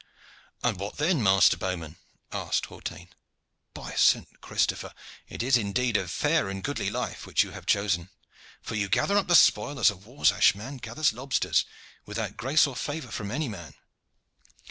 [0.63, 1.95] "And what then, master bowman?"
[2.31, 3.09] asked Hawtayne.
[3.75, 4.41] "By St.
[4.41, 4.95] Christopher!
[5.27, 8.09] it is indeed a fair and goodly life which you have chosen,
[8.63, 11.65] for you gather up the spoil as a Warsash man gathers lobsters,
[12.07, 13.75] without grace or favor from any man."